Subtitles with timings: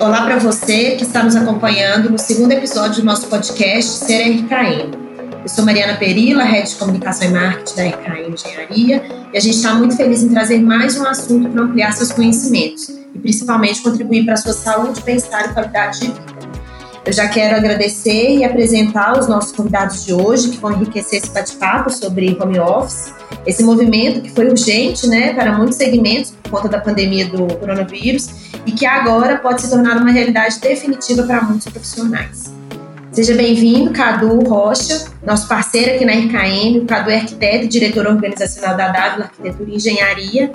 [0.00, 4.92] Olá para você que está nos acompanhando no segundo episódio do nosso podcast Ser RKM.
[5.42, 9.02] Eu sou Mariana Perila, Head de Comunicação e Marketing da RKM Engenharia,
[9.32, 12.88] e a gente está muito feliz em trazer mais um assunto para ampliar seus conhecimentos
[12.88, 16.57] e principalmente contribuir para a sua saúde, bem-estar e qualidade de vida.
[17.08, 21.30] Eu já quero agradecer e apresentar os nossos convidados de hoje, que vão enriquecer esse
[21.30, 23.14] bate-papo sobre home office,
[23.46, 28.28] esse movimento que foi urgente né, para muitos segmentos por conta da pandemia do coronavírus
[28.66, 32.52] e que agora pode se tornar uma realidade definitiva para muitos profissionais.
[33.10, 36.82] Seja bem-vindo, Cadu Rocha, nosso parceiro aqui na RKM.
[36.82, 40.52] O Cadu é arquiteto e diretor organizacional da Dávila Arquitetura e Engenharia.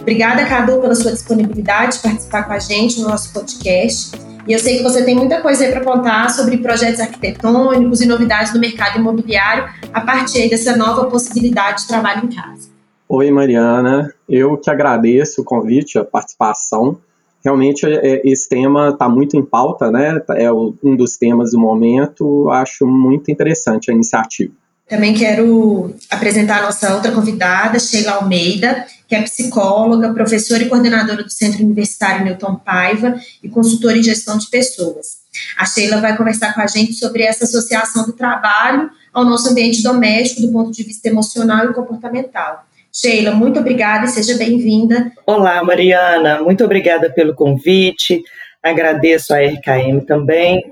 [0.00, 4.27] Obrigada, Cadu, pela sua disponibilidade de participar com a gente no nosso podcast.
[4.46, 8.06] E eu sei que você tem muita coisa aí para contar sobre projetos arquitetônicos e
[8.06, 12.70] novidades do mercado imobiliário a partir dessa nova possibilidade de trabalho em casa.
[13.08, 14.12] Oi, Mariana.
[14.28, 16.98] Eu que agradeço o convite, a participação.
[17.44, 20.20] Realmente, é, esse tema está muito em pauta, né?
[20.36, 22.50] É um dos temas do momento.
[22.50, 24.52] Acho muito interessante a iniciativa.
[24.88, 31.24] Também quero apresentar a nossa outra convidada, Sheila Almeida, que é psicóloga, professora e coordenadora
[31.24, 35.18] do Centro Universitário Newton Paiva e consultora em gestão de pessoas.
[35.56, 39.82] A Sheila vai conversar com a gente sobre essa associação do trabalho ao nosso ambiente
[39.82, 42.64] doméstico do ponto de vista emocional e comportamental.
[42.92, 45.10] Sheila, muito obrigada e seja bem-vinda.
[45.26, 48.22] Olá, Mariana, muito obrigada pelo convite.
[48.62, 50.62] Agradeço a RKM também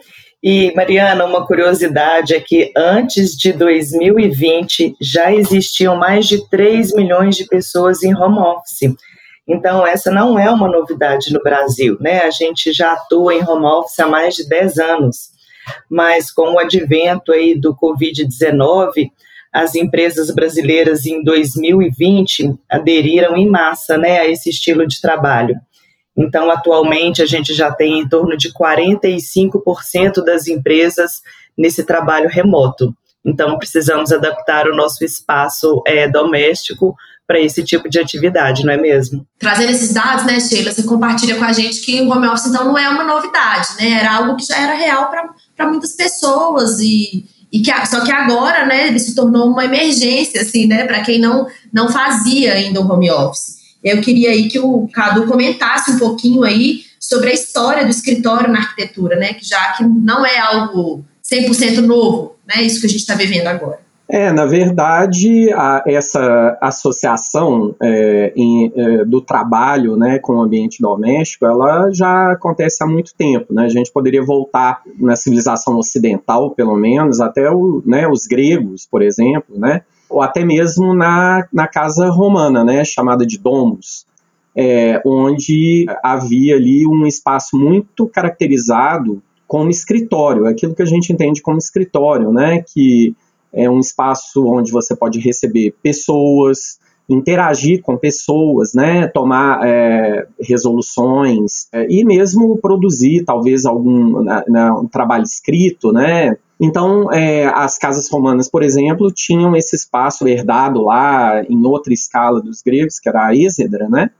[0.48, 7.34] e, Mariana, uma curiosidade é que antes de 2020 já existiam mais de 3 milhões
[7.34, 8.94] de pessoas em home office.
[9.48, 12.20] Então, essa não é uma novidade no Brasil, né?
[12.20, 15.16] A gente já atua em home office há mais de 10 anos.
[15.90, 19.10] Mas com o advento aí do Covid-19,
[19.52, 25.56] as empresas brasileiras em 2020 aderiram em massa, né, a esse estilo de trabalho.
[26.16, 31.20] Então, atualmente, a gente já tem em torno de 45% das empresas
[31.56, 32.94] nesse trabalho remoto.
[33.24, 36.94] Então, precisamos adaptar o nosso espaço é, doméstico
[37.26, 39.26] para esse tipo de atividade, não é mesmo?
[39.36, 42.64] Trazendo esses dados, né, Sheila, você compartilha com a gente que o home office, então,
[42.64, 43.98] não é uma novidade, né?
[44.00, 45.10] Era algo que já era real
[45.56, 50.40] para muitas pessoas e, e que, só que agora, né, ele se tornou uma emergência,
[50.40, 53.55] assim, né, para quem não, não fazia ainda o home office.
[53.86, 58.52] Eu queria aí que o Cadu comentasse um pouquinho aí sobre a história do escritório
[58.52, 59.34] na arquitetura, né?
[59.34, 62.64] Que já que não é algo 100% novo, né?
[62.64, 63.78] Isso que a gente está vivendo agora.
[64.08, 70.80] É, na verdade, a, essa associação é, em, é, do trabalho né, com o ambiente
[70.80, 73.52] doméstico, ela já acontece há muito tempo.
[73.52, 73.64] Né?
[73.64, 79.02] A gente poderia voltar na civilização ocidental, pelo menos, até o, né, os gregos, por
[79.02, 79.82] exemplo, né?
[80.08, 84.06] Ou até mesmo na, na casa romana, né, chamada de domus,
[84.54, 91.42] é, onde havia ali um espaço muito caracterizado como escritório, aquilo que a gente entende
[91.42, 93.14] como escritório, né, que
[93.52, 96.78] é um espaço onde você pode receber pessoas,
[97.08, 104.72] interagir com pessoas, né, tomar é, resoluções é, e mesmo produzir talvez algum né, né
[104.72, 110.82] um trabalho escrito, né, então, é, as casas romanas, por exemplo, tinham esse espaço herdado
[110.82, 114.10] lá em outra escala dos gregos, que era a Êxedra, né?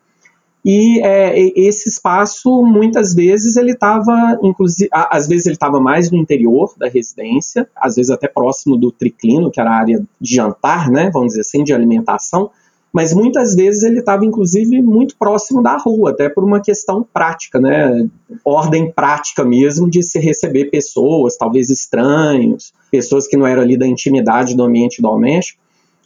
[0.63, 6.19] E é, esse espaço, muitas vezes, ele estava, inclusive, às vezes ele estava mais no
[6.19, 10.91] interior da residência, às vezes até próximo do triclino, que era a área de jantar,
[10.91, 11.09] né?
[11.13, 12.51] Vamos dizer assim, de alimentação
[12.97, 17.61] mas muitas vezes ele estava inclusive muito próximo da rua, até por uma questão prática,
[17.61, 18.09] né?
[18.43, 23.87] Ordem prática mesmo de se receber pessoas, talvez estranhos, pessoas que não eram ali da
[23.87, 25.61] intimidade do ambiente doméstico.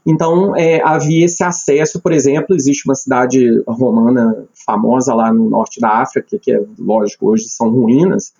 [0.05, 5.79] Então é, havia esse acesso, por exemplo, existe uma cidade romana famosa lá no norte
[5.79, 8.33] da África, que é lógico hoje são ruínas,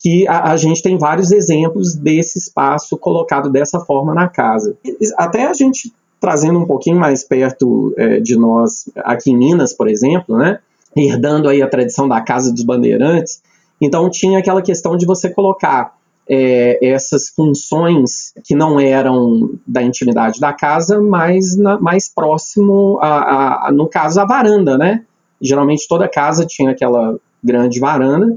[0.00, 4.78] que a, a, gente tem vários exemplos desse espaço colocado dessa forma na casa.
[5.18, 9.88] Até a gente trazendo um pouquinho mais perto é, de nós, aqui em Minas, por
[9.88, 10.58] exemplo, né,
[10.96, 13.40] herdando aí a tradição da Casa dos Bandeirantes,
[13.80, 15.96] então tinha aquela questão de você colocar
[16.28, 23.68] é, essas funções que não eram da intimidade da casa, mas na, mais próximo, a,
[23.68, 25.04] a, no caso, a varanda, né?
[25.40, 28.36] Geralmente toda casa tinha aquela grande varanda,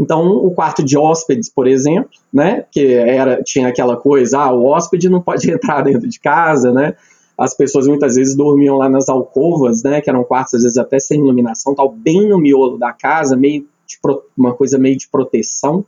[0.00, 4.64] então, o quarto de hóspedes, por exemplo, né, que era, tinha aquela coisa, ah, o
[4.64, 6.94] hóspede não pode entrar dentro de casa, né,
[7.36, 10.98] as pessoas muitas vezes dormiam lá nas alcovas, né, que eram quartos às vezes até
[10.98, 13.98] sem iluminação, tal, bem no miolo da casa, meio de
[14.34, 15.84] uma coisa meio de proteção,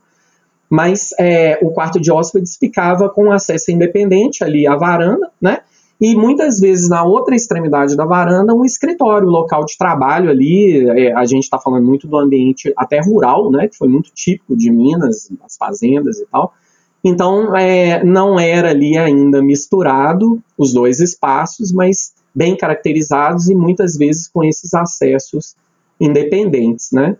[0.68, 5.60] mas é, o quarto de hóspedes ficava com acesso independente ali à varanda, né,
[6.02, 10.84] e muitas vezes na outra extremidade da varanda um escritório, um local de trabalho ali.
[10.88, 14.56] É, a gente está falando muito do ambiente até rural, né, que foi muito típico
[14.56, 16.54] de Minas, as fazendas e tal.
[17.04, 23.96] Então é, não era ali ainda misturado os dois espaços, mas bem caracterizados e muitas
[23.96, 25.54] vezes com esses acessos
[26.00, 27.16] independentes, né?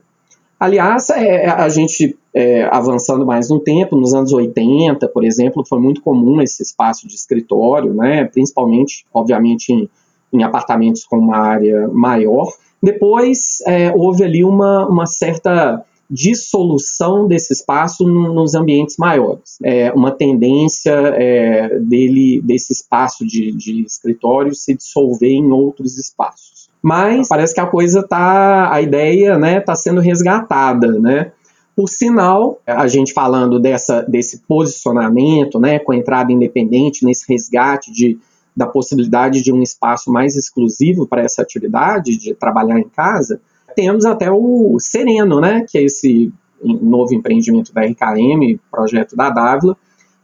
[0.62, 5.80] Aliás, é, a gente é, avançando mais no tempo, nos anos 80, por exemplo, foi
[5.80, 8.26] muito comum esse espaço de escritório, né?
[8.26, 9.90] Principalmente, obviamente, em,
[10.32, 12.46] em apartamentos com uma área maior.
[12.80, 19.58] Depois é, houve ali uma, uma certa dissolução desse espaço nos ambientes maiores.
[19.64, 26.70] É uma tendência é, dele, desse espaço de, de escritório se dissolver em outros espaços.
[26.82, 31.30] Mas parece que a coisa tá, a ideia, né, tá sendo resgatada, né?
[31.76, 37.90] Por sinal, a gente falando dessa, desse posicionamento, né, com a entrada independente, nesse resgate
[37.90, 38.18] de,
[38.54, 43.40] da possibilidade de um espaço mais exclusivo para essa atividade de trabalhar em casa,
[43.74, 46.30] temos até o Sereno, né, que é esse
[46.62, 49.76] novo empreendimento da RKM, projeto da Dávila,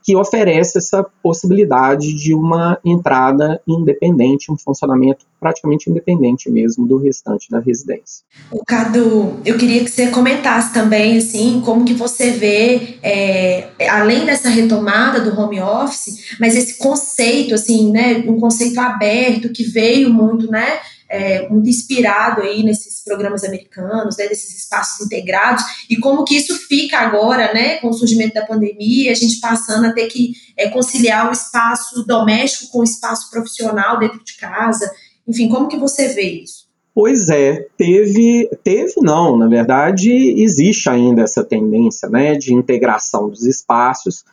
[0.09, 7.51] que oferece essa possibilidade de uma entrada independente, um funcionamento praticamente independente mesmo do restante
[7.51, 8.25] da residência.
[8.51, 14.25] O Cadu, eu queria que você comentasse também, assim, como que você vê, é, além
[14.25, 20.09] dessa retomada do home office, mas esse conceito, assim, né, um conceito aberto que veio
[20.09, 20.79] muito, né,
[21.09, 26.55] é, muito inspirado aí nesses programas americanos, né, desses espaços integrados, e como que isso
[26.69, 30.69] fica agora, né, com o surgimento da pandemia, a gente passando a ter que é,
[30.69, 34.91] conciliar o espaço doméstico com o espaço profissional dentro de casa,
[35.27, 36.69] enfim, como que você vê isso?
[36.95, 40.11] Pois é, teve, teve não, na verdade
[40.43, 44.25] existe ainda essa tendência, né, de integração dos espaços,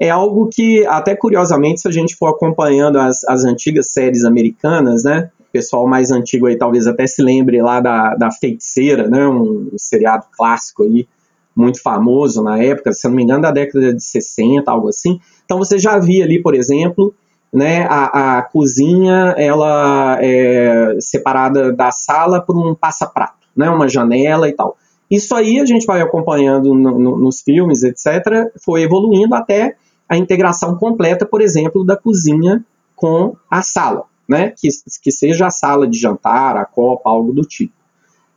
[0.00, 5.04] é algo que, até curiosamente, se a gente for acompanhando as, as antigas séries americanas,
[5.04, 9.26] né, pessoal mais antigo aí talvez até se lembre lá da, da Feiticeira, né?
[9.26, 11.06] Um, um seriado clássico aí,
[11.54, 15.20] muito famoso na época, se não me engano, da década de 60, algo assim.
[15.44, 17.12] Então você já via ali, por exemplo,
[17.52, 24.48] né, a, a cozinha ela é separada da sala por um passa-prato, né, uma janela
[24.48, 24.76] e tal.
[25.10, 29.74] Isso aí a gente vai acompanhando no, no, nos filmes, etc., foi evoluindo até
[30.08, 32.64] a integração completa, por exemplo, da cozinha
[32.94, 34.52] com a sala né?
[34.56, 34.68] Que,
[35.02, 37.72] que seja a sala de jantar, a copa, algo do tipo.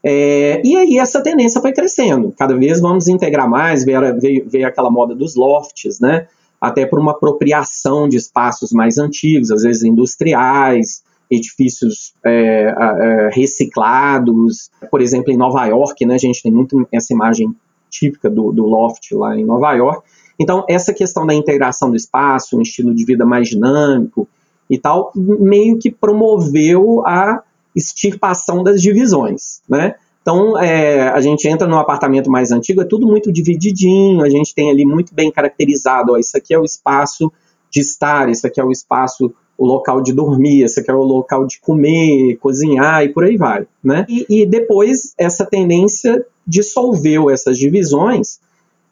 [0.03, 2.33] É, e aí essa tendência foi crescendo.
[2.37, 6.27] Cada vez vamos integrar mais, veio, veio, veio aquela moda dos lofts, né?
[6.59, 14.69] Até por uma apropriação de espaços mais antigos, às vezes industriais, edifícios é, é, reciclados.
[14.89, 16.15] Por exemplo, em Nova York, né?
[16.15, 17.55] A gente tem muito essa imagem
[17.89, 20.03] típica do, do loft lá em Nova York.
[20.39, 24.27] Então, essa questão da integração do espaço, um estilo de vida mais dinâmico,
[24.71, 27.43] e tal, meio que promoveu a
[27.75, 29.95] extirpação das divisões, né?
[30.21, 34.55] Então, é, a gente entra num apartamento mais antigo, é tudo muito divididinho, a gente
[34.55, 37.31] tem ali muito bem caracterizado, ó, isso aqui é o espaço
[37.69, 41.03] de estar, isso aqui é o espaço, o local de dormir, isso aqui é o
[41.03, 44.05] local de comer, cozinhar e por aí vai, né?
[44.07, 48.39] E, e depois essa tendência dissolveu essas divisões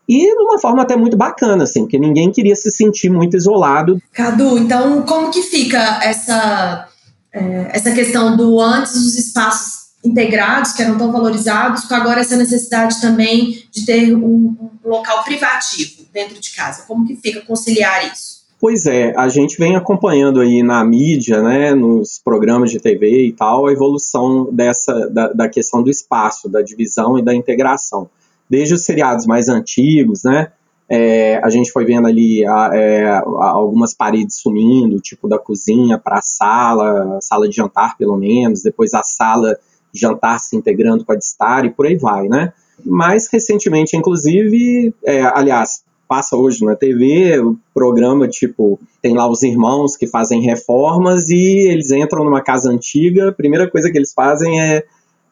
[0.10, 4.02] e de uma forma até muito bacana, assim, porque ninguém queria se sentir muito isolado.
[4.12, 6.90] Cadu, então como que fica essa,
[7.32, 12.36] é, essa questão do antes dos espaços integrados, que eram tão valorizados, com agora essa
[12.36, 16.86] necessidade também de ter um, um local privativo dentro de casa?
[16.88, 18.40] Como que fica conciliar isso?
[18.60, 23.32] Pois é, a gente vem acompanhando aí na mídia, né, nos programas de TV e
[23.32, 28.10] tal, a evolução dessa da, da questão do espaço, da divisão e da integração
[28.50, 30.52] desde os seriados mais antigos, né?
[30.92, 36.18] É, a gente foi vendo ali a, é, algumas paredes sumindo, tipo da cozinha para
[36.18, 39.56] a sala, sala de jantar pelo menos, depois a sala
[39.94, 42.54] de jantar se integrando com a de estar e por aí vai, né?
[42.84, 49.44] Mais recentemente, inclusive, é, aliás, passa hoje na TV, o programa, tipo, tem lá os
[49.44, 54.12] irmãos que fazem reformas e eles entram numa casa antiga, a primeira coisa que eles
[54.12, 54.84] fazem é,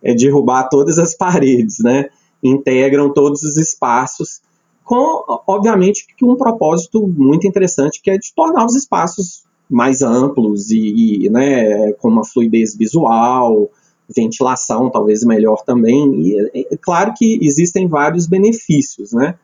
[0.04, 2.10] é derrubar todas as paredes, né?
[2.44, 4.42] Integram todos os espaços,
[4.84, 11.26] com, obviamente, um propósito muito interessante, que é de tornar os espaços mais amplos e,
[11.26, 13.70] e né, com uma fluidez visual,
[14.16, 16.22] ventilação talvez melhor também.
[16.22, 19.36] E é claro que existem vários benefícios, né?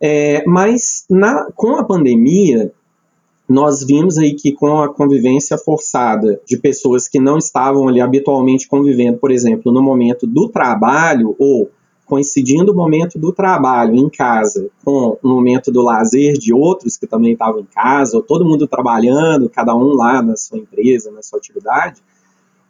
[0.00, 2.72] É, mas na, com a pandemia,
[3.46, 8.66] nós vimos aí que com a convivência forçada de pessoas que não estavam ali habitualmente
[8.66, 11.70] convivendo, por exemplo, no momento do trabalho ou
[12.10, 17.06] coincidindo o momento do trabalho em casa com o momento do lazer de outros que
[17.06, 21.22] também estavam em casa, ou todo mundo trabalhando, cada um lá na sua empresa, na
[21.22, 22.02] sua atividade,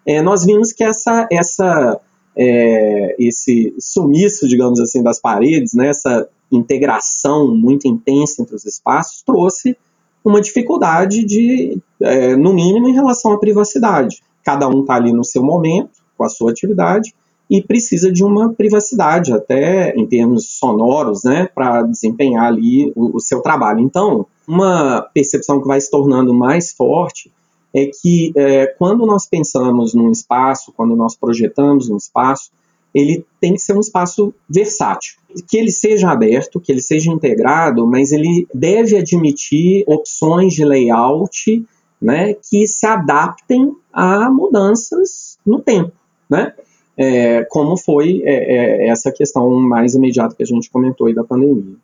[0.04, 1.99] é, nós vimos que essa, essa,
[2.37, 9.23] é, esse sumiço, digamos assim, das paredes, né, essa integração muito intensa entre os espaços,
[9.23, 9.75] trouxe
[10.23, 14.23] uma dificuldade de, é, no mínimo, em relação à privacidade.
[14.44, 17.14] Cada um está ali no seu momento, com a sua atividade,
[17.50, 23.21] e precisa de uma privacidade, até em termos sonoros, né, para desempenhar ali o, o,
[23.21, 23.80] seu trabalho.
[23.80, 27.30] Então, uma percepção que vai se tornando mais forte
[27.75, 32.52] é que é, quando nós pensamos num espaço, quando nós projetamos um espaço,
[32.95, 35.14] ele tem que ser um espaço versátil,
[35.49, 41.64] que ele seja aberto, que ele seja integrado, mas ele deve admitir opções de layout,
[42.00, 45.92] né, que se adaptem a mudanças no tempo,
[46.28, 46.54] né?
[47.00, 51.25] É, como foi é, é, essa questão mais imediata que a gente comentou aí da
[51.25, 51.76] pandemia.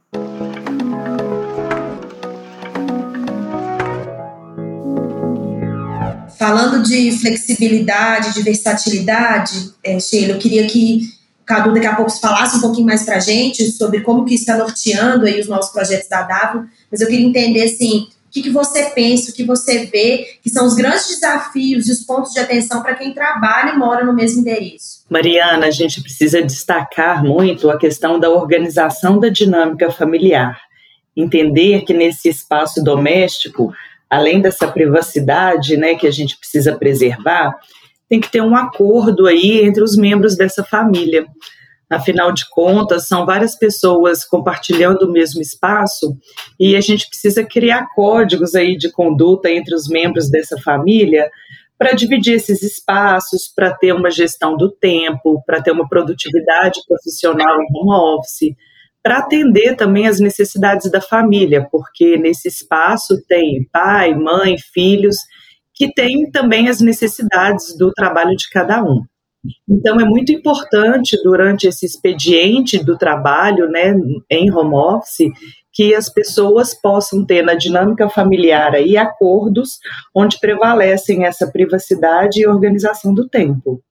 [6.38, 12.58] Falando de flexibilidade, de versatilidade, é, Sheila, eu queria que Cadu daqui a pouco falasse
[12.58, 16.08] um pouquinho mais para a gente sobre como que está norteando aí os novos projetos
[16.08, 20.38] da W, mas eu queria entender, assim, que, que você pensa, o que você vê,
[20.42, 24.04] que são os grandes desafios e os pontos de atenção para quem trabalha e mora
[24.04, 25.04] no mesmo endereço?
[25.08, 30.60] Mariana, a gente precisa destacar muito a questão da organização da dinâmica familiar.
[31.16, 33.72] Entender que nesse espaço doméstico,
[34.10, 37.56] além dessa privacidade né, que a gente precisa preservar,
[38.06, 41.26] tem que ter um acordo aí entre os membros dessa família.
[41.88, 46.16] Afinal de contas, são várias pessoas compartilhando o mesmo espaço
[46.58, 51.30] e a gente precisa criar códigos aí de conduta entre os membros dessa família
[51.78, 57.60] para dividir esses espaços, para ter uma gestão do tempo, para ter uma produtividade profissional
[57.60, 58.56] em home office,
[59.02, 65.16] para atender também as necessidades da família, porque nesse espaço tem pai, mãe, filhos,
[65.72, 69.04] que têm também as necessidades do trabalho de cada um.
[69.68, 73.94] Então, é muito importante, durante esse expediente do trabalho né,
[74.30, 75.30] em home office,
[75.72, 79.78] que as pessoas possam ter na dinâmica familiar aí acordos
[80.14, 83.82] onde prevalecem essa privacidade e organização do tempo.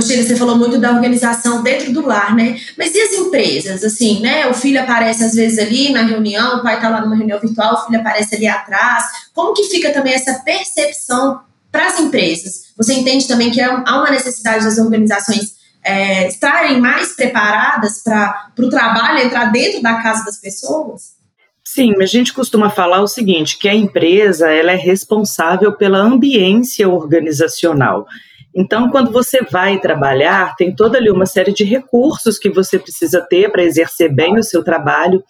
[0.00, 2.58] Sheila, você falou muito da organização dentro do lar, né?
[2.76, 3.84] Mas e as empresas?
[3.84, 4.46] Assim, né?
[4.46, 7.74] O filho aparece às vezes ali na reunião, o pai está lá numa reunião virtual,
[7.74, 9.04] o filho aparece ali atrás.
[9.34, 14.10] Como que fica também essa percepção para as empresas, você entende também que há uma
[14.10, 20.40] necessidade das organizações é, estarem mais preparadas para o trabalho entrar dentro da casa das
[20.40, 21.18] pessoas?
[21.64, 26.88] Sim, a gente costuma falar o seguinte, que a empresa ela é responsável pela ambiência
[26.88, 28.06] organizacional.
[28.54, 33.20] Então, quando você vai trabalhar, tem toda ali uma série de recursos que você precisa
[33.20, 35.22] ter para exercer bem o seu trabalho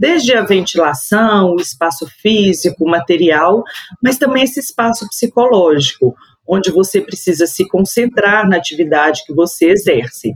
[0.00, 3.62] desde a ventilação, o espaço físico, material,
[4.02, 6.14] mas também esse espaço psicológico,
[6.48, 10.32] onde você precisa se concentrar na atividade que você exerce.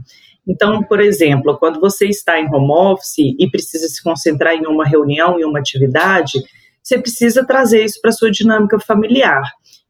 [0.47, 4.85] Então, por exemplo, quando você está em home office e precisa se concentrar em uma
[4.85, 6.33] reunião, em uma atividade,
[6.83, 9.41] você precisa trazer isso para a sua dinâmica familiar,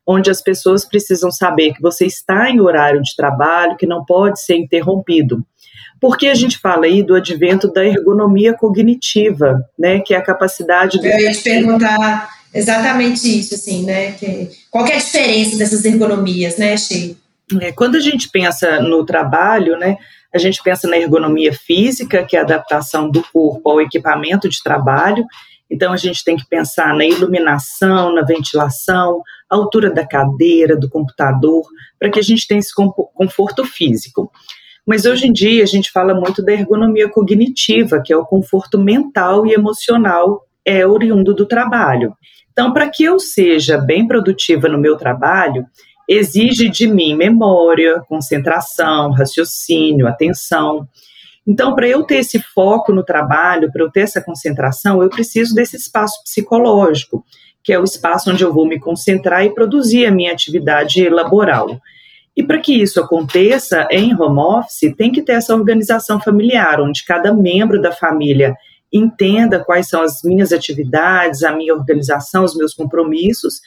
[0.08, 4.42] onde as pessoas precisam saber que você está em horário de trabalho, que não pode
[4.42, 5.46] ser interrompido.
[6.06, 11.00] Porque a gente fala aí do advento da ergonomia cognitiva, né, que é a capacidade
[11.00, 11.08] do...
[11.08, 15.84] Eu ia te perguntar exatamente isso, assim, né, que, qual que é a diferença dessas
[15.84, 17.16] ergonomias, né, Sheila?
[17.60, 19.98] É, quando a gente pensa no trabalho, né,
[20.32, 24.62] a gente pensa na ergonomia física, que é a adaptação do corpo ao equipamento de
[24.62, 25.26] trabalho,
[25.72, 31.66] então a gente tem que pensar na iluminação, na ventilação, altura da cadeira, do computador,
[31.98, 34.32] para que a gente tenha esse conforto físico.
[34.86, 38.78] Mas hoje em dia a gente fala muito da ergonomia cognitiva, que é o conforto
[38.78, 42.14] mental e emocional é oriundo do trabalho.
[42.52, 45.66] Então, para que eu seja bem produtiva no meu trabalho,
[46.08, 50.88] exige de mim memória, concentração, raciocínio, atenção.
[51.46, 55.54] Então, para eu ter esse foco no trabalho, para eu ter essa concentração, eu preciso
[55.54, 57.24] desse espaço psicológico,
[57.64, 61.80] que é o espaço onde eu vou me concentrar e produzir a minha atividade laboral.
[62.36, 67.06] E para que isso aconteça em home office, tem que ter essa organização familiar, onde
[67.06, 68.56] cada membro da família
[68.92, 73.62] entenda quais são as minhas atividades, a minha organização, os meus compromissos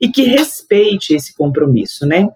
[0.00, 2.28] e que respeite esse compromisso, né?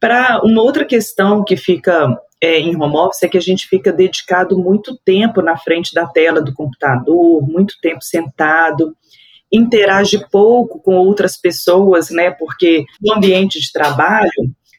[0.00, 3.92] Para uma outra questão que fica é, em home office é que a gente fica
[3.92, 8.94] dedicado muito tempo na frente da tela do computador, muito tempo sentado,
[9.50, 12.30] interage pouco com outras pessoas, né?
[12.30, 14.30] Porque no ambiente de trabalho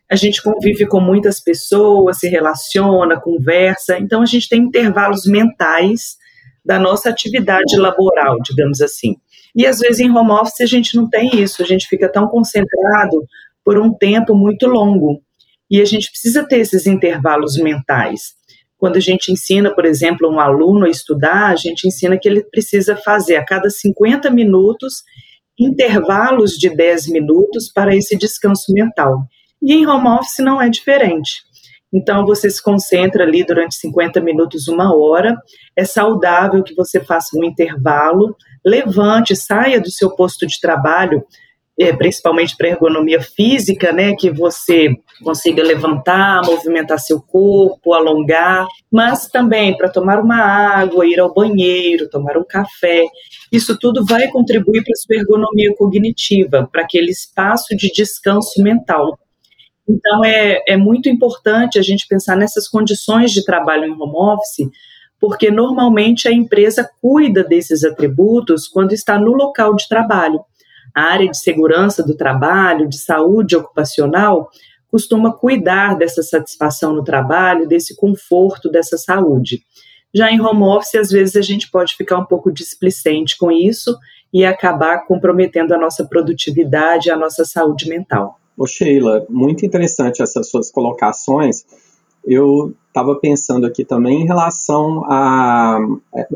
[0.09, 6.15] a gente convive com muitas pessoas, se relaciona, conversa, então a gente tem intervalos mentais
[6.63, 9.15] da nossa atividade laboral, digamos assim.
[9.55, 12.27] E às vezes em home office a gente não tem isso, a gente fica tão
[12.27, 13.25] concentrado
[13.63, 15.21] por um tempo muito longo.
[15.69, 18.35] E a gente precisa ter esses intervalos mentais.
[18.77, 22.43] Quando a gente ensina, por exemplo, um aluno a estudar, a gente ensina que ele
[22.43, 25.03] precisa fazer a cada 50 minutos
[25.57, 29.25] intervalos de 10 minutos para esse descanso mental.
[29.65, 31.43] E em home office não é diferente.
[31.91, 35.35] Então, você se concentra ali durante 50 minutos, uma hora.
[35.75, 41.25] É saudável que você faça um intervalo, levante, saia do seu posto de trabalho,
[41.79, 44.89] é, principalmente para ergonomia física, né, que você
[45.23, 52.09] consiga levantar, movimentar seu corpo, alongar, mas também para tomar uma água, ir ao banheiro,
[52.09, 53.03] tomar um café.
[53.51, 59.17] Isso tudo vai contribuir para a sua ergonomia cognitiva, para aquele espaço de descanso mental.
[59.87, 64.69] Então, é, é muito importante a gente pensar nessas condições de trabalho em home office,
[65.19, 70.39] porque normalmente a empresa cuida desses atributos quando está no local de trabalho.
[70.93, 74.49] A área de segurança do trabalho, de saúde ocupacional,
[74.89, 79.61] costuma cuidar dessa satisfação no trabalho, desse conforto, dessa saúde.
[80.13, 83.97] Já em home office, às vezes a gente pode ficar um pouco displicente com isso
[84.33, 88.39] e acabar comprometendo a nossa produtividade, a nossa saúde mental.
[88.57, 91.65] Ô Sheila, muito interessante essas suas colocações.
[92.25, 95.79] Eu estava pensando aqui também em relação a,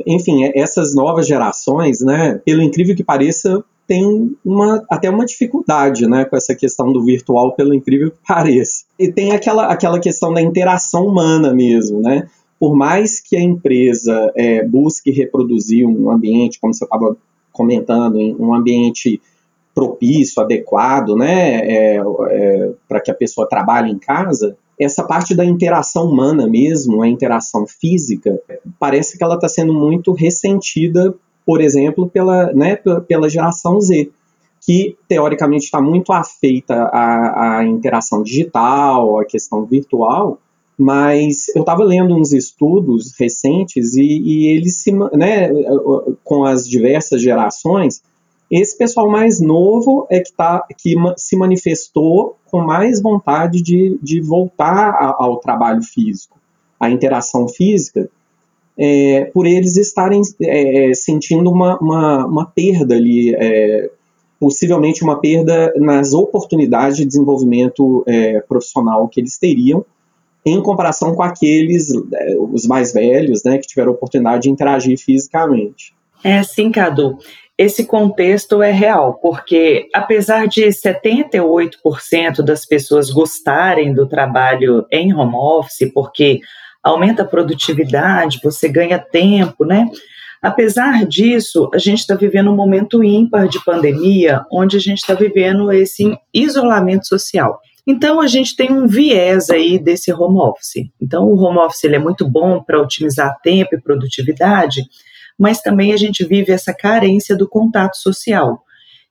[0.05, 2.41] enfim, essas novas gerações, né?
[2.45, 7.55] Pelo incrível que pareça, tem uma, até uma dificuldade né, com essa questão do virtual,
[7.55, 8.85] pelo incrível que pareça.
[8.99, 12.27] E tem aquela, aquela questão da interação humana mesmo, né?
[12.59, 17.17] Por mais que a empresa é, busque reproduzir um ambiente, como você estava
[17.51, 19.19] comentando, um ambiente
[19.79, 25.45] propício, adequado, né, é, é, para que a pessoa trabalhe em casa, essa parte da
[25.45, 28.39] interação humana mesmo, a interação física,
[28.79, 31.13] parece que ela está sendo muito ressentida
[31.49, 32.75] por exemplo, pela, né,
[33.07, 34.11] pela geração Z,
[34.61, 40.37] que teoricamente está muito afeita à, à interação digital, à questão virtual,
[40.77, 45.49] mas eu estava lendo uns estudos recentes e, e eles se, né,
[46.23, 48.03] com as diversas gerações,
[48.49, 54.19] esse pessoal mais novo é que, tá, que se manifestou com mais vontade de, de
[54.19, 56.37] voltar ao trabalho físico,
[56.79, 58.09] à interação física,
[58.75, 63.91] é, por eles estarem é, sentindo uma, uma, uma, perda ali, é,
[64.39, 69.85] possivelmente uma perda nas oportunidades de desenvolvimento é, profissional que eles teriam,
[70.45, 74.97] em comparação com aqueles, é, os mais velhos, né, que tiveram a oportunidade de interagir
[74.97, 75.93] fisicamente.
[76.23, 77.17] É sim, Cadu.
[77.59, 85.35] Esse contexto é real, porque apesar de 78% das pessoas gostarem do trabalho em home
[85.35, 86.39] office, porque
[86.81, 89.89] aumenta a produtividade, você ganha tempo, né?
[90.41, 95.13] Apesar disso, a gente está vivendo um momento ímpar de pandemia, onde a gente está
[95.13, 97.59] vivendo esse isolamento social.
[97.85, 100.89] Então, a gente tem um viés aí desse home office.
[101.01, 104.83] Então, o home office ele é muito bom para otimizar tempo e produtividade,
[105.39, 108.61] mas também a gente vive essa carência do contato social.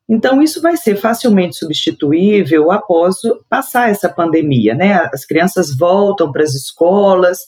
[0.09, 3.17] Então, isso vai ser facilmente substituível após
[3.49, 5.09] passar essa pandemia, né?
[5.13, 7.39] As crianças voltam para as escolas,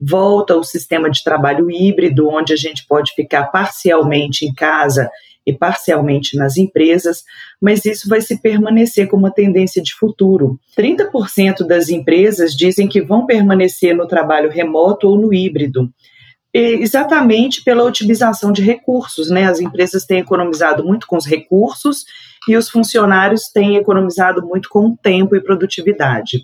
[0.00, 5.08] volta o sistema de trabalho híbrido, onde a gente pode ficar parcialmente em casa
[5.46, 7.22] e parcialmente nas empresas,
[7.60, 10.60] mas isso vai se permanecer como uma tendência de futuro.
[10.76, 15.88] 30% das empresas dizem que vão permanecer no trabalho remoto ou no híbrido.
[16.60, 19.44] Exatamente pela otimização de recursos, né?
[19.44, 22.04] As empresas têm economizado muito com os recursos
[22.48, 26.38] e os funcionários têm economizado muito com tempo e produtividade.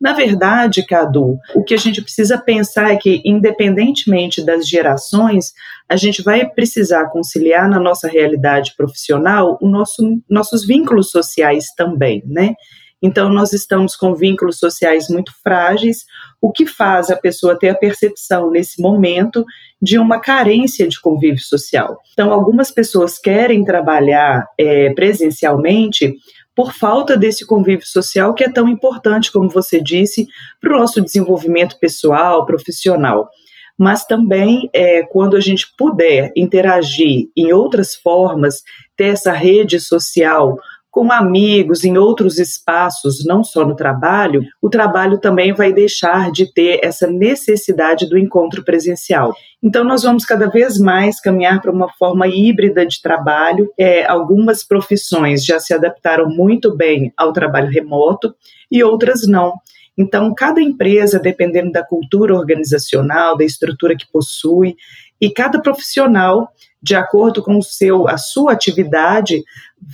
[0.00, 5.52] Na verdade, Cadu, o que a gente precisa pensar é que, independentemente das gerações,
[5.86, 12.22] a gente vai precisar conciliar na nossa realidade profissional o nosso, nossos vínculos sociais também,
[12.24, 12.54] né?
[13.02, 16.04] Então, nós estamos com vínculos sociais muito frágeis,
[16.40, 19.44] o que faz a pessoa ter a percepção, nesse momento,
[19.80, 21.98] de uma carência de convívio social.
[22.12, 26.14] Então, algumas pessoas querem trabalhar é, presencialmente
[26.54, 30.26] por falta desse convívio social que é tão importante, como você disse,
[30.60, 33.30] para o nosso desenvolvimento pessoal, profissional.
[33.78, 38.62] Mas também, é, quando a gente puder interagir em outras formas,
[38.94, 40.58] ter essa rede social
[40.90, 46.52] com amigos, em outros espaços, não só no trabalho, o trabalho também vai deixar de
[46.52, 49.32] ter essa necessidade do encontro presencial.
[49.62, 53.70] Então, nós vamos cada vez mais caminhar para uma forma híbrida de trabalho.
[53.78, 58.34] É, algumas profissões já se adaptaram muito bem ao trabalho remoto
[58.70, 59.54] e outras não.
[59.96, 64.74] Então, cada empresa, dependendo da cultura organizacional, da estrutura que possui,
[65.20, 66.48] e cada profissional,
[66.82, 69.42] de acordo com o seu, a sua atividade,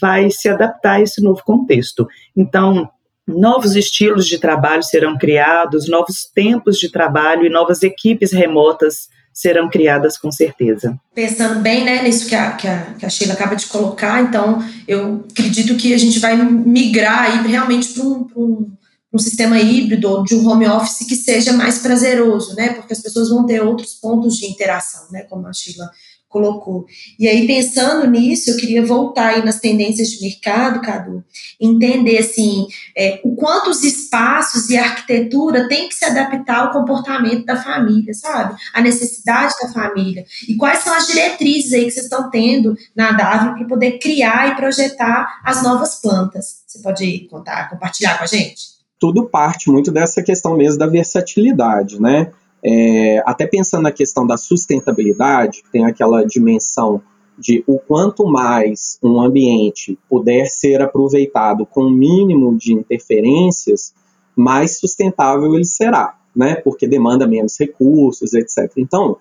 [0.00, 2.06] vai se adaptar a esse novo contexto.
[2.36, 2.88] Então,
[3.26, 9.68] novos estilos de trabalho serão criados, novos tempos de trabalho e novas equipes remotas serão
[9.68, 10.98] criadas com certeza.
[11.14, 14.66] Pensando bem né, nisso que a, que, a, que a Sheila acaba de colocar, então
[14.88, 18.72] eu acredito que a gente vai migrar aí realmente para um, um,
[19.12, 22.72] um, sistema híbrido ou de um home office que seja mais prazeroso, né?
[22.72, 25.24] Porque as pessoas vão ter outros pontos de interação, né?
[25.24, 25.90] Como a Sheila
[26.28, 26.84] colocou.
[27.18, 31.24] E aí, pensando nisso, eu queria voltar aí nas tendências de mercado, Cadu,
[31.60, 36.72] entender, assim, é, o quanto os espaços e a arquitetura têm que se adaptar ao
[36.72, 38.56] comportamento da família, sabe?
[38.74, 40.24] A necessidade da família.
[40.48, 44.52] E quais são as diretrizes aí que vocês estão tendo na DAV para poder criar
[44.52, 46.62] e projetar as novas plantas?
[46.66, 48.76] Você pode contar, compartilhar com a gente?
[48.98, 52.32] Tudo parte muito dessa questão mesmo da versatilidade, né?
[52.68, 57.00] É, até pensando na questão da sustentabilidade, tem aquela dimensão
[57.38, 63.94] de o quanto mais um ambiente puder ser aproveitado com o mínimo de interferências,
[64.34, 66.56] mais sustentável ele será, né?
[66.56, 68.72] Porque demanda menos recursos, etc.
[68.76, 69.16] Então,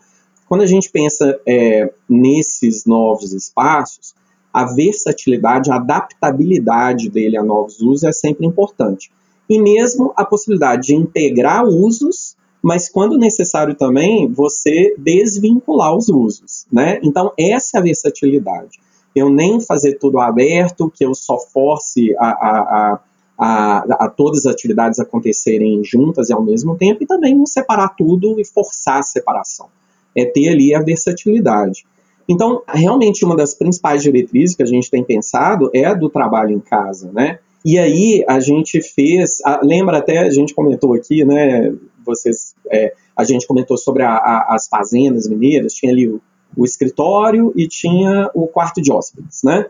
[0.50, 4.16] quando a gente pensa é, nesses novos espaços,
[4.52, 9.12] a versatilidade, a adaptabilidade dele a novos usos é sempre importante.
[9.48, 16.66] E mesmo a possibilidade de integrar usos mas quando necessário também você desvincular os usos,
[16.74, 17.00] né?
[17.04, 18.80] Então essa é a versatilidade.
[19.16, 23.00] Eu nem fazer tudo aberto, que eu só force a, a,
[23.38, 27.90] a, a, todas as atividades acontecerem juntas e ao mesmo tempo, e também não separar
[27.90, 29.68] tudo e forçar a separação.
[30.16, 31.86] É ter ali a versatilidade.
[32.28, 36.52] Então, realmente, uma das principais diretrizes que a gente tem pensado é a do trabalho
[36.52, 37.38] em casa, né?
[37.64, 41.74] E aí a gente fez, lembra até, a gente comentou aqui, né,
[42.06, 46.22] vocês, é, a gente comentou sobre a, a, as fazendas mineiras, tinha ali o,
[46.56, 49.68] o, escritório e tinha o quarto de hóspedes, né?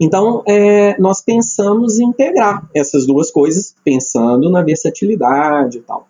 [0.00, 6.06] Então, é, nós pensamos em integrar essas duas coisas, pensando na versatilidade e tal.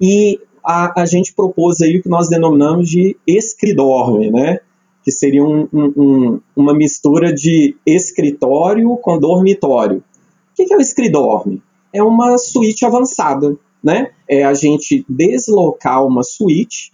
[0.00, 4.60] E a, a gente propôs aí o que nós denominamos de escridorme, né?
[5.04, 9.98] Que seria um, um, uma mistura de escritório com dormitório.
[9.98, 11.62] O que é o escridorme?
[11.92, 14.10] É uma suíte avançada, né?
[14.28, 16.92] É a gente deslocar uma suíte,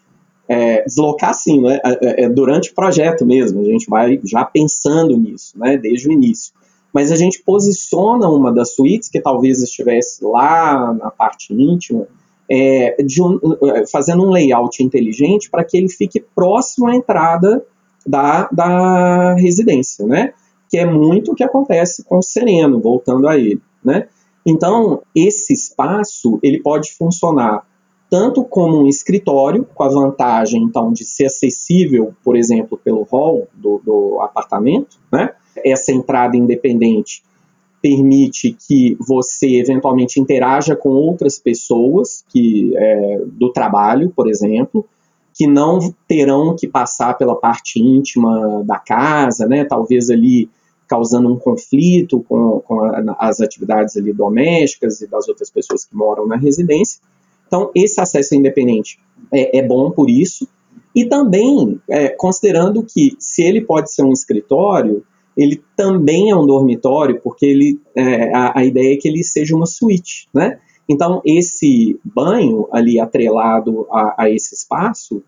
[0.49, 1.81] é, deslocar sim, né?
[1.85, 5.77] É, é, durante o projeto mesmo, a gente vai já pensando nisso, né?
[5.77, 6.53] Desde o início.
[6.93, 12.07] Mas a gente posiciona uma das suítes que talvez estivesse lá na parte íntima,
[12.51, 17.65] é, um, é, fazendo um layout inteligente para que ele fique próximo à entrada
[18.07, 20.35] da, da residência, né?
[20.69, 24.07] Que é muito o que acontece com o Sereno, voltando a ele, né?
[24.47, 27.65] Então, esse espaço ele pode funcionar
[28.11, 33.49] tanto como um escritório, com a vantagem então de ser acessível, por exemplo, pelo hall
[33.55, 35.31] do, do apartamento, né?
[35.65, 37.23] Essa entrada independente
[37.81, 44.87] permite que você eventualmente interaja com outras pessoas que é, do trabalho, por exemplo,
[45.35, 49.65] que não terão que passar pela parte íntima da casa, né?
[49.65, 50.51] Talvez ali
[50.93, 55.97] causando um conflito com, com a, as atividades ali domésticas e das outras pessoas que
[55.97, 57.01] moram na residência.
[57.47, 58.99] Então, esse acesso independente
[59.33, 60.47] é, é bom por isso.
[60.95, 65.03] E também, é, considerando que se ele pode ser um escritório,
[65.35, 69.57] ele também é um dormitório, porque ele, é, a, a, ideia é que ele seja
[69.57, 70.59] uma suíte, né?
[70.87, 75.23] Então, esse banho ali atrelado a, a esse espaço,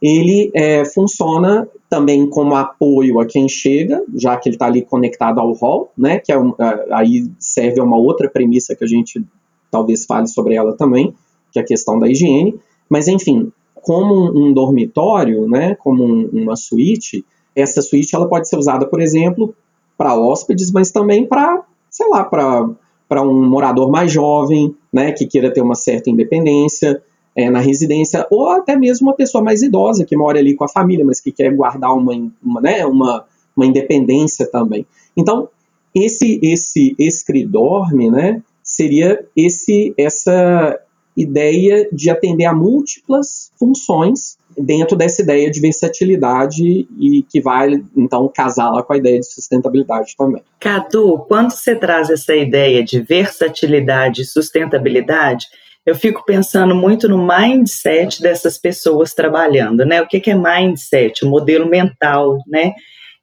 [0.00, 5.40] ele é, funciona também como apoio a quem chega, já que ele está ali conectado
[5.40, 6.54] ao hall, né, que é um,
[6.92, 9.22] aí serve a uma outra premissa que a gente
[9.70, 11.14] talvez fale sobre ela também,
[11.52, 12.58] que é a questão da higiene,
[12.88, 18.56] mas enfim, como um, dormitório, né, como um, uma suíte, essa suíte ela pode ser
[18.56, 19.54] usada, por exemplo,
[19.98, 25.52] para hóspedes, mas também para, sei lá, para um morador mais jovem, né, que queira
[25.52, 27.02] ter uma certa independência,
[27.36, 30.68] é, na residência, ou até mesmo uma pessoa mais idosa que mora ali com a
[30.68, 32.12] família, mas que quer guardar uma,
[32.42, 33.24] uma, né, uma,
[33.56, 34.86] uma independência também.
[35.16, 35.48] Então,
[35.94, 40.78] esse esse escridorme, né, seria esse essa
[41.16, 48.30] ideia de atender a múltiplas funções dentro dessa ideia de versatilidade e que vai, então,
[48.34, 50.42] casar lá com a ideia de sustentabilidade também.
[50.58, 55.46] Cadu, quando você traz essa ideia de versatilidade e sustentabilidade,
[55.84, 60.02] eu fico pensando muito no mindset dessas pessoas trabalhando, né?
[60.02, 61.24] O que é mindset?
[61.24, 62.72] O modelo mental, né?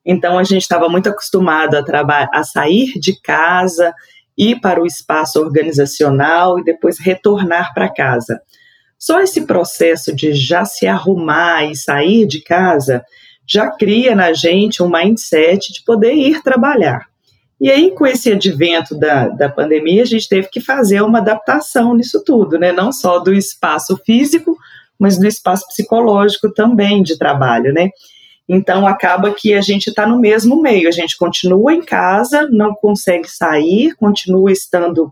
[0.05, 3.93] Então a gente estava muito acostumado a, a sair de casa,
[4.37, 8.41] ir para o espaço organizacional e depois retornar para casa.
[8.97, 13.03] Só esse processo de já se arrumar e sair de casa
[13.45, 17.05] já cria na gente um mindset de poder ir trabalhar.
[17.59, 21.95] E aí, com esse advento da, da pandemia, a gente teve que fazer uma adaptação
[21.95, 22.71] nisso tudo, né?
[22.71, 24.55] Não só do espaço físico,
[24.99, 27.89] mas do espaço psicológico também de trabalho, né?
[28.47, 32.73] Então acaba que a gente está no mesmo meio, a gente continua em casa, não
[32.73, 35.11] consegue sair, continua estando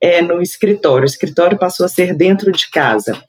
[0.00, 1.02] é, no escritório.
[1.02, 3.20] O escritório passou a ser dentro de casa.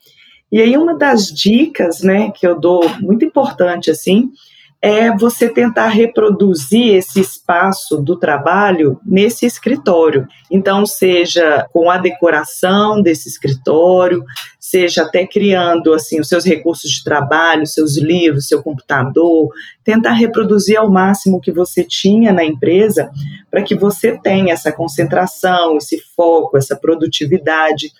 [0.52, 4.30] E aí uma das dicas, né, que eu dou muito importante assim,
[4.80, 10.26] é você tentar reproduzir esse espaço do trabalho nesse escritório.
[10.50, 14.24] Então, seja com a decoração desse escritório,
[14.60, 19.48] seja até criando assim os seus recursos de trabalho, seus livros, seu computador,
[19.82, 23.10] tentar reproduzir ao máximo o que você tinha na empresa
[23.50, 27.90] para que você tenha essa concentração, esse foco, essa produtividade.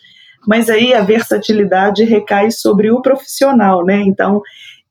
[0.46, 4.02] Mas aí a versatilidade recai sobre o profissional, né?
[4.06, 4.40] Então,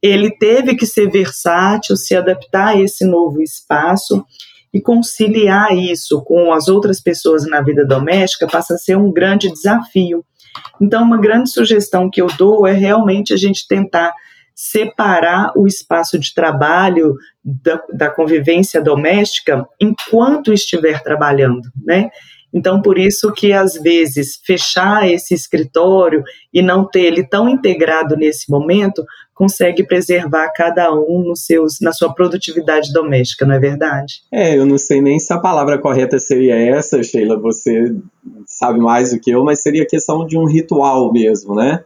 [0.02, 4.26] ele teve que ser versátil, se adaptar a esse novo espaço
[4.74, 9.52] e conciliar isso com as outras pessoas na vida doméstica passa a ser um grande
[9.52, 10.24] desafio.
[10.82, 14.14] Então, uma grande sugestão que eu dou é realmente a gente tentar
[14.56, 22.10] separar o espaço de trabalho da, da convivência doméstica enquanto estiver trabalhando, né?
[22.52, 28.16] Então, por isso que às vezes fechar esse escritório e não ter ele tão integrado
[28.16, 29.06] nesse momento
[29.38, 34.22] consegue preservar cada um nos seus, na sua produtividade doméstica, não é verdade?
[34.32, 37.96] É, eu não sei nem se a palavra correta seria essa, Sheila, você
[38.48, 41.84] sabe mais do que eu, mas seria questão de um ritual mesmo, né?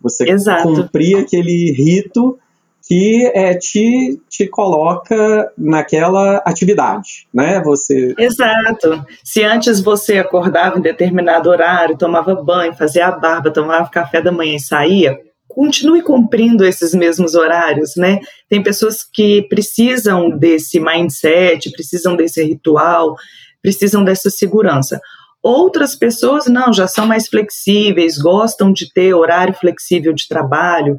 [0.00, 0.62] Você Exato.
[0.64, 2.36] cumprir aquele rito
[2.82, 7.60] que é, te, te coloca naquela atividade, né?
[7.62, 8.14] Você...
[8.18, 9.04] Exato.
[9.22, 14.32] Se antes você acordava em determinado horário, tomava banho, fazia a barba, tomava café da
[14.32, 18.20] manhã e saía, continue cumprindo esses mesmos horários, né?
[18.48, 23.16] Tem pessoas que precisam desse mindset, precisam desse ritual,
[23.62, 25.00] precisam dessa segurança.
[25.42, 30.98] Outras pessoas não, já são mais flexíveis, gostam de ter horário flexível de trabalho.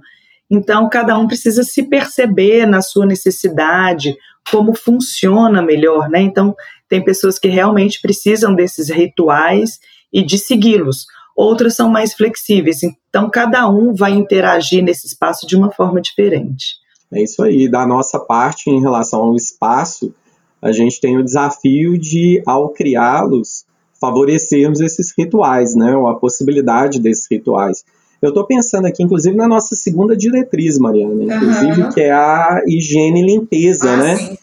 [0.49, 4.15] Então, cada um precisa se perceber na sua necessidade,
[4.49, 6.21] como funciona melhor, né?
[6.21, 6.55] Então,
[6.87, 9.79] tem pessoas que realmente precisam desses rituais
[10.11, 11.05] e de segui-los
[11.39, 12.81] outras são mais flexíveis.
[12.83, 16.75] Então, cada um vai interagir nesse espaço de uma forma diferente.
[17.13, 17.69] É isso aí.
[17.69, 20.13] Da nossa parte, em relação ao espaço,
[20.61, 23.63] a gente tem o desafio de, ao criá-los,
[24.01, 25.95] favorecermos esses rituais, né?
[25.95, 27.85] Ou a possibilidade desses rituais.
[28.21, 31.89] Eu estou pensando aqui, inclusive, na nossa segunda diretriz, Mariana, inclusive, uhum.
[31.89, 34.15] que é a higiene e limpeza, ah, né?
[34.17, 34.37] Sim.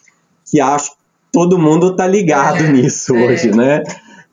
[0.50, 0.96] Que acho que
[1.30, 3.26] todo mundo está ligado é, nisso é.
[3.26, 3.82] hoje, né?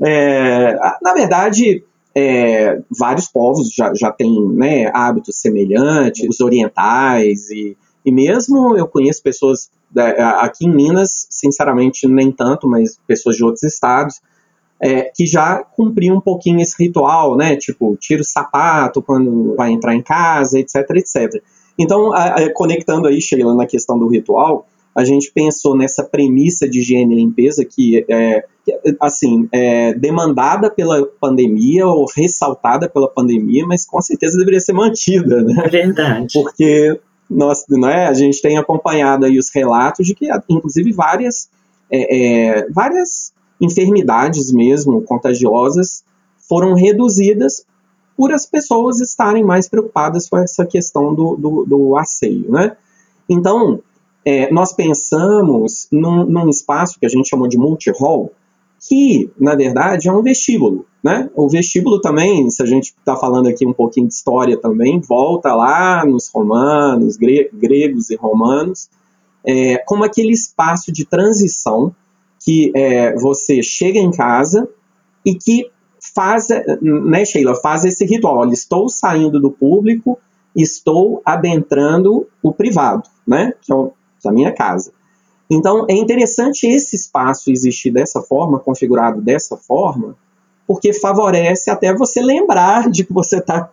[0.01, 1.83] É, na verdade,
[2.15, 8.87] é, vários povos já, já têm né, hábitos semelhantes, os orientais, e, e mesmo eu
[8.87, 14.21] conheço pessoas da, aqui em Minas, sinceramente nem tanto, mas pessoas de outros estados,
[14.81, 17.55] é, que já cumpriam um pouquinho esse ritual, né?
[17.55, 21.41] Tipo, tira o sapato quando vai entrar em casa, etc, etc.
[21.79, 26.69] Então, a, a, conectando aí, Sheila, na questão do ritual, a gente pensou nessa premissa
[26.69, 28.45] de higiene e limpeza que é,
[28.99, 35.41] assim, é demandada pela pandemia ou ressaltada pela pandemia, mas com certeza deveria ser mantida,
[35.41, 35.67] né?
[35.69, 36.33] Verdade.
[36.33, 41.49] Porque nós, não é, a gente tem acompanhado aí os relatos de que, inclusive, várias,
[41.91, 46.03] é, é, várias enfermidades mesmo contagiosas
[46.47, 47.65] foram reduzidas
[48.15, 52.77] por as pessoas estarem mais preocupadas com essa questão do, do, do asseio, né?
[53.27, 53.81] Então,
[54.25, 58.31] é, nós pensamos num, num, espaço que a gente chamou de multi-hall,
[58.87, 60.85] que, na verdade, é um vestíbulo.
[61.03, 61.29] Né?
[61.35, 65.53] O vestíbulo também, se a gente está falando aqui um pouquinho de história também, volta
[65.53, 68.89] lá nos romanos, gre gregos e romanos,
[69.45, 71.93] é, como aquele espaço de transição
[72.39, 74.67] que é, você chega em casa
[75.25, 75.69] e que
[76.13, 76.47] faz,
[76.81, 78.37] né, Sheila, faz esse ritual.
[78.37, 80.17] Olha, estou saindo do público,
[80.55, 83.53] estou adentrando o privado, né?
[83.61, 83.75] Que é
[84.23, 84.91] da minha casa.
[85.49, 90.15] Então, é interessante esse espaço existir dessa forma, configurado dessa forma,
[90.65, 93.69] porque favorece até você lembrar de que você está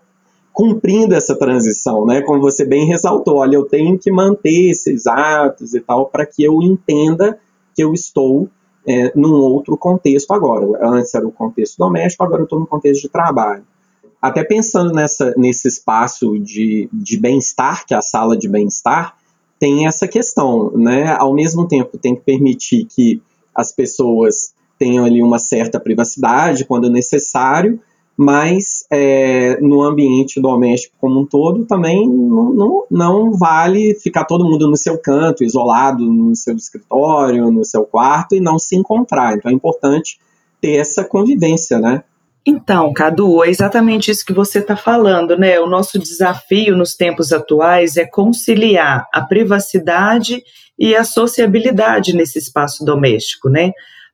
[0.53, 2.23] cumprindo essa transição, né?
[2.23, 6.43] Como você bem ressaltou, olha, eu tenho que manter esses atos e tal para que
[6.43, 7.39] eu entenda
[7.75, 8.49] que eu estou
[8.87, 10.67] é, num outro contexto agora.
[10.83, 13.65] Antes era o contexto doméstico, agora eu estou no contexto de trabalho.
[14.21, 19.17] Até pensando nessa, nesse espaço de, de bem-estar, que é a sala de bem-estar,
[19.61, 21.15] tem essa questão, né?
[21.19, 23.21] Ao mesmo tempo, tem que permitir que
[23.55, 27.79] as pessoas tenham ali uma certa privacidade quando necessário,
[28.17, 34.45] mas é, no ambiente doméstico como um todo também não, não, não, vale ficar todo
[34.45, 39.37] mundo no seu canto, isolado no seu escritório, no seu quarto e não se encontrar.
[39.37, 40.19] Então é importante
[40.61, 42.03] ter essa convivência, né?
[42.47, 45.61] Então, Cadu, é exatamente isso que você está falando, né?
[45.61, 50.43] O nosso desafio nos tempos atuais é conciliar a privacidade
[50.79, 53.73] e a sociabilidade nesse espaço doméstico, né?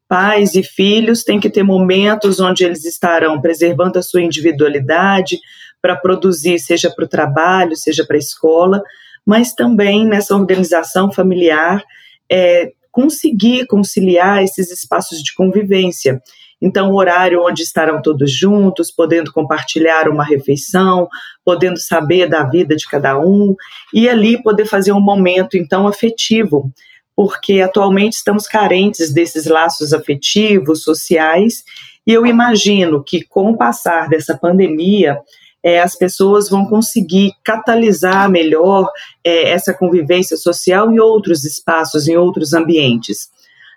[0.09, 5.39] Pais e filhos têm que ter momentos onde eles estarão preservando a sua individualidade
[5.81, 8.83] para produzir, seja para o trabalho, seja para a escola,
[9.25, 11.83] mas também nessa organização familiar
[12.31, 16.21] é, conseguir conciliar esses espaços de convivência.
[16.61, 21.09] Então, o horário onde estarão todos juntos, podendo compartilhar uma refeição,
[21.45, 23.55] podendo saber da vida de cada um,
[23.93, 26.73] e ali poder fazer um momento, então, afetivo
[27.17, 31.65] porque atualmente estamos carentes desses laços afetivos, sociais,
[32.07, 35.19] e eu imagino que com o passar dessa pandemia,
[35.63, 38.89] é, as pessoas vão conseguir catalisar melhor
[39.25, 43.31] é, essa convivência social em outros espaços, em outros ambientes.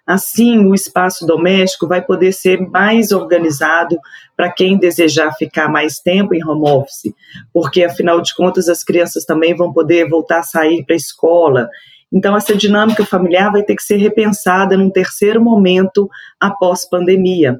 [0.09, 3.97] Assim, o espaço doméstico vai poder ser mais organizado
[4.35, 7.13] para quem desejar ficar mais tempo em home office,
[7.53, 11.69] porque afinal de contas as crianças também vão poder voltar a sair para a escola
[12.11, 17.57] então, essa dinâmica familiar vai ter que ser repensada num terceiro momento após pandemia.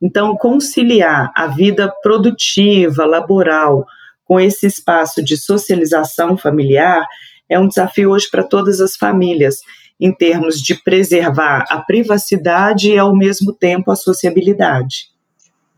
[0.00, 3.86] Então, conciliar a vida produtiva, laboral,
[4.24, 7.06] com esse espaço de socialização familiar
[7.48, 9.60] é um desafio hoje para todas as famílias,
[10.00, 15.10] em termos de preservar a privacidade e, ao mesmo tempo, a sociabilidade.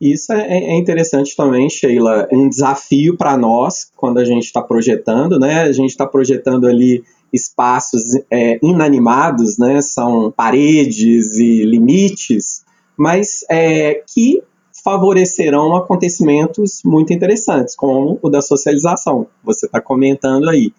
[0.01, 5.39] Isso é, é interessante também, Sheila, um desafio para nós quando a gente está projetando,
[5.39, 5.63] né?
[5.63, 7.03] A gente está projetando ali
[7.33, 12.65] espaços é, inanimados, né, são paredes e limites,
[12.97, 14.43] mas é, que
[14.83, 20.73] favorecerão acontecimentos muito interessantes, como o da socialização, você está comentando aí.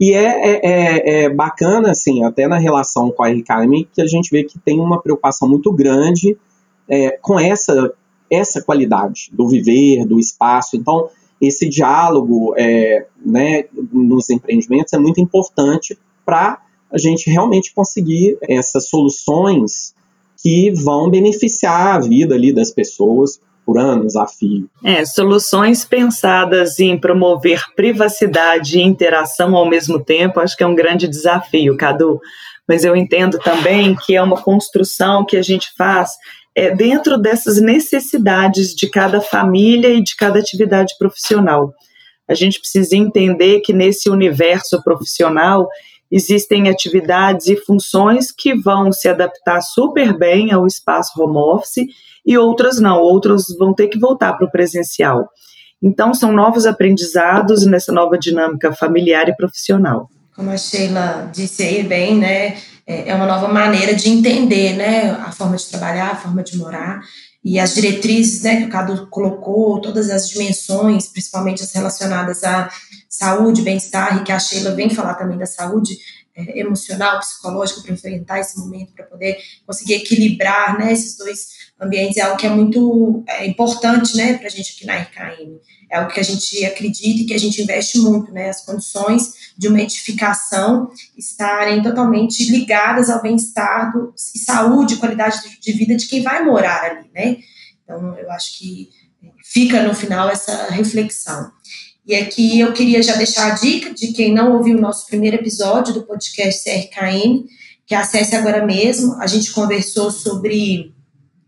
[0.00, 4.06] E é, é, é, é, bacana, assim, até na relação com a RKM, que a
[4.06, 6.36] gente vê que tem uma preocupação muito grande
[6.88, 7.92] é, com essa,
[8.30, 10.76] essa qualidade do viver, do espaço.
[10.76, 11.08] Então,
[11.40, 18.88] esse diálogo é, né, nos empreendimentos é muito importante para a gente realmente conseguir essas
[18.88, 19.94] soluções
[20.42, 24.68] que vão beneficiar a vida ali das pessoas por anos a fio.
[24.84, 30.74] É, soluções pensadas em promover privacidade e interação ao mesmo tempo, acho que é um
[30.74, 32.20] grande desafio, Cadu.
[32.68, 36.10] Mas eu entendo também que é uma construção que a gente faz
[36.54, 41.72] é, dentro dessas necessidades de cada família e de cada atividade profissional.
[42.28, 45.68] A gente precisa entender que nesse universo profissional
[46.14, 51.86] existem atividades e funções que vão se adaptar super bem ao espaço home office
[52.24, 55.28] e outras não, outras vão ter que voltar para o presencial.
[55.82, 60.08] Então, são novos aprendizados nessa nova dinâmica familiar e profissional.
[60.36, 62.56] Como a Sheila disse aí bem, né?
[62.86, 66.56] É, é uma nova maneira de entender né, a forma de trabalhar, a forma de
[66.56, 67.00] morar
[67.44, 72.70] e as diretrizes né, que o Cadu colocou, todas as dimensões, principalmente as relacionadas à
[73.16, 75.96] saúde, bem-estar, e que a Sheila vem falar também da saúde
[76.36, 81.46] é, emocional, psicológica, para enfrentar esse momento, para poder conseguir equilibrar né, esses dois
[81.80, 85.60] ambientes, é algo que é muito é, importante né, para a gente aqui na RKM.
[85.90, 89.54] É algo que a gente acredita e que a gente investe muito, né, as condições
[89.56, 93.92] de uma edificação estarem totalmente ligadas ao bem-estar
[94.34, 97.36] e saúde, qualidade de vida de quem vai morar ali, né?
[97.84, 98.90] Então, eu acho que
[99.44, 101.52] fica no final essa reflexão.
[102.06, 105.36] E aqui eu queria já deixar a dica de quem não ouviu o nosso primeiro
[105.36, 107.46] episódio do podcast CRKM,
[107.86, 109.14] que acesse agora mesmo.
[109.20, 110.92] A gente conversou sobre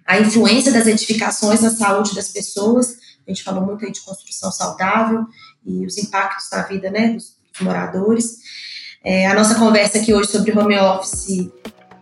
[0.07, 2.97] a influência das edificações na saúde das pessoas.
[3.27, 5.27] A gente falou muito aí de construção saudável
[5.67, 8.37] e os impactos na vida né, dos, moradores.
[9.03, 11.51] É, a nossa conversa aqui hoje sobre home office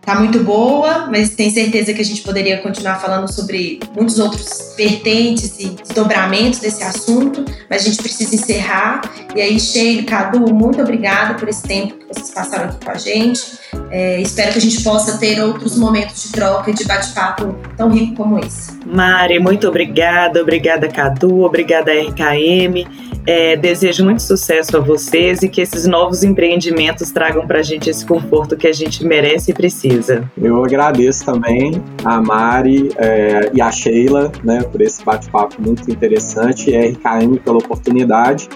[0.05, 4.73] tá muito boa, mas tenho certeza que a gente poderia continuar falando sobre muitos outros
[4.77, 9.01] vertentes e desdobramentos desse assunto, mas a gente precisa encerrar.
[9.35, 12.95] E aí, Sheila, Cadu, muito obrigada por esse tempo que vocês passaram aqui com a
[12.95, 13.41] gente.
[13.89, 17.89] É, espero que a gente possa ter outros momentos de troca e de bate-papo tão
[17.89, 18.77] rico como esse.
[18.85, 23.14] Mari, muito obrigada, obrigada Cadu, obrigada RKM.
[23.25, 27.89] É, desejo muito sucesso a vocês e que esses novos empreendimentos tragam para a gente
[27.89, 30.29] esse conforto que a gente merece e precisa.
[30.37, 36.69] Eu agradeço também a Mari é, e a Sheila né, por esse bate-papo muito interessante
[36.69, 38.47] e a RKM pela oportunidade.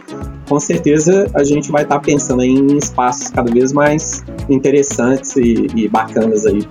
[0.48, 5.88] Com certeza a gente vai estar pensando em espaços cada vez mais interessantes e, e
[5.88, 6.68] bacanas aí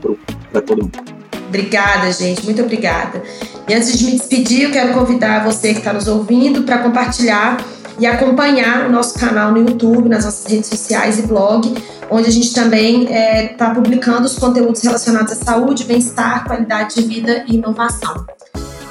[0.52, 1.18] para todo mundo.
[1.48, 3.22] Obrigada, gente, muito obrigada.
[3.66, 7.56] E antes de me despedir, eu quero convidar você que está nos ouvindo para compartilhar
[7.98, 11.74] e acompanhar o nosso canal no YouTube, nas nossas redes sociais e blog,
[12.10, 16.94] onde a gente também está é, tá publicando os conteúdos relacionados à saúde, bem-estar, qualidade
[16.94, 18.26] de vida e inovação.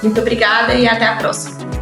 [0.04, 1.77] Muito obrigada e até a próxima.